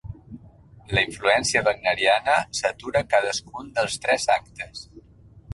La 0.97 1.03
influència 1.07 1.61
wagneriana 1.67 2.39
satura 2.63 3.05
cadascun 3.15 3.73
dels 3.79 4.03
tres 4.07 4.29
actes. 4.41 4.83